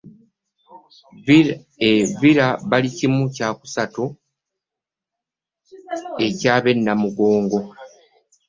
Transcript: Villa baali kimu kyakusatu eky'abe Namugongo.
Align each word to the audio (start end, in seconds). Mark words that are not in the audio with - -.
Villa 2.19 2.47
baali 2.69 2.89
kimu 2.97 3.23
kyakusatu 3.35 4.03
eky'abe 6.27 6.71
Namugongo. 6.83 7.59